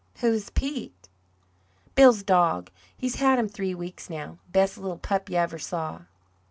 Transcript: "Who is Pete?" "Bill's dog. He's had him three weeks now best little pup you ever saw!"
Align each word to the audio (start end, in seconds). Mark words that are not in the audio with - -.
"Who 0.21 0.33
is 0.33 0.49
Pete?" 0.49 1.09
"Bill's 1.93 2.23
dog. 2.23 2.71
He's 2.97 3.17
had 3.17 3.37
him 3.37 3.47
three 3.47 3.75
weeks 3.75 4.09
now 4.09 4.39
best 4.51 4.79
little 4.79 4.97
pup 4.97 5.29
you 5.29 5.35
ever 5.35 5.59
saw!" 5.59 6.05